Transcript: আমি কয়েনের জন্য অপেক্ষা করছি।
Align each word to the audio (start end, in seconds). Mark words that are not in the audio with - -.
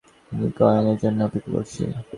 আমি 0.31 0.47
কয়েনের 0.57 0.97
জন্য 1.03 1.19
অপেক্ষা 1.27 1.51
করছি। 1.55 1.81